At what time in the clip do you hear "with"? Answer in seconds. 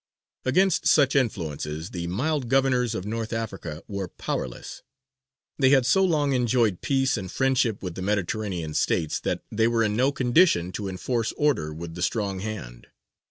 7.83-7.93, 11.71-11.93